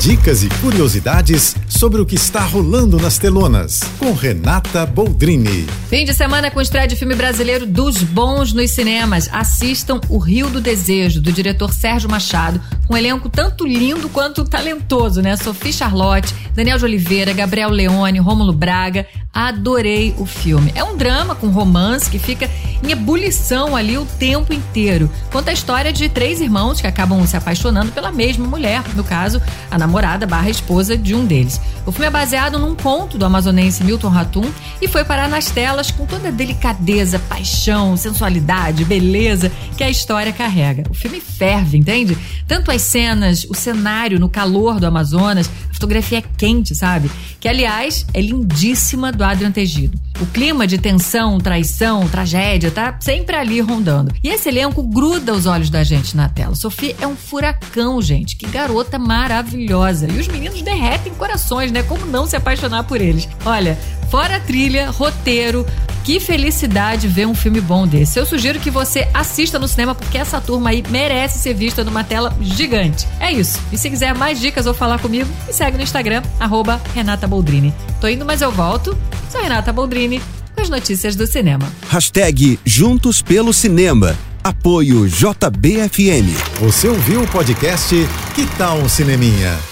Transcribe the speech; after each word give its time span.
Dicas 0.00 0.42
e 0.42 0.48
curiosidades 0.62 1.54
sobre 1.68 2.00
o 2.00 2.06
que 2.06 2.14
está 2.14 2.40
rolando 2.40 2.96
nas 2.96 3.18
telonas, 3.18 3.80
com 3.98 4.14
Renata 4.14 4.86
Boldrini. 4.86 5.66
Fim 5.90 6.06
de 6.06 6.14
semana 6.14 6.50
com 6.50 6.58
estreia 6.58 6.88
de 6.88 6.96
filme 6.96 7.14
brasileiro 7.14 7.66
dos 7.66 8.02
bons 8.02 8.54
nos 8.54 8.70
cinemas. 8.70 9.28
Assistam 9.30 10.00
O 10.08 10.16
Rio 10.16 10.48
do 10.48 10.58
Desejo, 10.58 11.20
do 11.20 11.30
diretor 11.30 11.70
Sérgio 11.74 12.08
Machado, 12.08 12.62
com 12.86 12.94
um 12.94 12.96
elenco 12.96 13.28
tanto 13.28 13.66
lindo 13.66 14.08
quanto 14.08 14.42
talentoso, 14.42 15.20
né? 15.20 15.36
Sophie 15.36 15.70
Charlotte, 15.70 16.34
Daniel 16.54 16.78
de 16.78 16.84
Oliveira, 16.86 17.34
Gabriel 17.34 17.68
Leone, 17.68 18.20
Rômulo 18.20 18.54
Braga. 18.54 19.06
Adorei 19.32 20.12
o 20.18 20.26
filme. 20.26 20.72
É 20.74 20.82
um 20.82 20.96
drama 20.96 21.36
com 21.36 21.48
romance 21.48 22.10
que 22.10 22.18
fica 22.18 22.50
em 22.82 22.90
ebulição 22.90 23.76
ali 23.76 23.96
o 23.96 24.04
tempo 24.18 24.52
inteiro. 24.52 25.08
Conta 25.30 25.50
a 25.50 25.54
história 25.54 25.92
de 25.92 26.08
três 26.08 26.40
irmãos 26.40 26.80
que 26.80 26.86
acabam 26.86 27.24
se 27.24 27.36
apaixonando 27.36 27.92
pela 27.92 28.10
mesma 28.10 28.46
mulher, 28.46 28.82
no 28.96 29.04
caso, 29.04 29.40
a 29.70 29.78
namorada 29.78 29.89
barra 29.90 30.50
esposa 30.50 30.96
de 30.96 31.14
um 31.14 31.24
deles. 31.24 31.60
O 31.84 31.92
filme 31.92 32.06
é 32.06 32.10
baseado 32.10 32.58
num 32.58 32.74
conto 32.74 33.18
do 33.18 33.24
amazonense 33.24 33.82
Milton 33.82 34.08
Ratum 34.08 34.48
e 34.80 34.86
foi 34.86 35.04
parar 35.04 35.28
nas 35.28 35.50
telas 35.50 35.90
com 35.90 36.06
toda 36.06 36.28
a 36.28 36.30
delicadeza, 36.30 37.18
paixão, 37.18 37.96
sensualidade, 37.96 38.84
beleza 38.84 39.50
que 39.76 39.84
a 39.84 39.90
história 39.90 40.32
carrega. 40.32 40.84
O 40.90 40.94
filme 40.94 41.20
ferve, 41.20 41.78
entende? 41.78 42.16
Tanto 42.46 42.70
as 42.70 42.82
cenas, 42.82 43.44
o 43.44 43.54
cenário 43.54 44.20
no 44.20 44.28
calor 44.28 44.78
do 44.78 44.86
Amazonas, 44.86 45.50
a 45.70 45.74
fotografia 45.74 46.18
é 46.18 46.24
quente, 46.36 46.74
sabe? 46.74 47.10
Que, 47.40 47.48
aliás, 47.48 48.06
é 48.12 48.20
lindíssima 48.20 49.10
do 49.10 49.24
Adrian 49.24 49.50
Tegido. 49.50 49.98
O 50.20 50.26
clima 50.26 50.66
de 50.66 50.76
tensão, 50.76 51.38
traição, 51.38 52.06
tragédia 52.06 52.70
tá 52.70 52.94
sempre 53.00 53.36
ali 53.36 53.58
rondando. 53.58 54.12
E 54.22 54.28
esse 54.28 54.50
elenco 54.50 54.82
gruda 54.82 55.32
os 55.32 55.46
olhos 55.46 55.70
da 55.70 55.82
gente 55.82 56.14
na 56.14 56.28
tela. 56.28 56.54
Sofia 56.54 56.94
é 57.00 57.06
um 57.06 57.16
furacão, 57.16 58.02
gente. 58.02 58.36
Que 58.36 58.46
garota 58.46 58.98
maravilhosa. 58.98 60.06
E 60.06 60.20
os 60.20 60.28
meninos 60.28 60.60
derretem 60.60 61.14
corações, 61.14 61.72
né? 61.72 61.82
Como 61.82 62.04
não 62.04 62.26
se 62.26 62.36
apaixonar 62.36 62.84
por 62.84 63.00
eles? 63.00 63.26
Olha, 63.46 63.78
fora 64.10 64.38
trilha, 64.38 64.90
roteiro, 64.90 65.64
que 66.04 66.20
felicidade 66.20 67.06
ver 67.08 67.26
um 67.26 67.34
filme 67.34 67.60
bom 67.60 67.86
desse. 67.86 68.18
Eu 68.18 68.26
sugiro 68.26 68.58
que 68.60 68.70
você 68.70 69.08
assista 69.12 69.58
no 69.58 69.68
cinema 69.68 69.94
porque 69.94 70.18
essa 70.18 70.40
turma 70.40 70.70
aí 70.70 70.82
merece 70.90 71.38
ser 71.38 71.54
vista 71.54 71.84
numa 71.84 72.04
tela 72.04 72.36
gigante. 72.40 73.06
É 73.18 73.32
isso. 73.32 73.58
E 73.72 73.78
se 73.78 73.90
quiser 73.90 74.14
mais 74.14 74.40
dicas 74.40 74.66
ou 74.66 74.74
falar 74.74 74.98
comigo, 74.98 75.28
me 75.46 75.52
segue 75.52 75.76
no 75.76 75.82
Instagram, 75.82 76.22
arroba 76.38 76.80
Renata 76.94 77.26
Boldrini. 77.26 77.74
Tô 78.00 78.08
indo, 78.08 78.24
mas 78.24 78.42
eu 78.42 78.50
volto. 78.50 78.96
Sou 79.30 79.40
Renata 79.40 79.72
Boldrini 79.72 80.20
com 80.54 80.62
as 80.62 80.68
notícias 80.68 81.16
do 81.16 81.26
cinema. 81.26 81.70
Hashtag 81.88 82.58
Juntos 82.64 83.22
pelo 83.22 83.52
Cinema. 83.52 84.16
Apoio 84.42 85.06
JBFM. 85.06 86.28
Você 86.60 86.88
ouviu 86.88 87.22
o 87.22 87.28
podcast 87.28 87.94
Que 88.34 88.46
Tal 88.56 88.78
um 88.78 88.88
Cineminha? 88.88 89.69